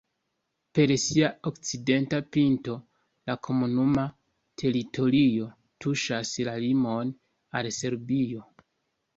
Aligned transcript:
Per 0.77 0.91
sia 1.01 1.27
okcidenta 1.49 2.21
pinto 2.37 2.73
la 3.31 3.35
komunuma 3.49 4.07
teritorio 4.63 5.53
tuŝas 5.85 6.33
la 6.49 6.59
limon 6.67 7.13
al 7.61 7.75
Serbio. 7.83 8.49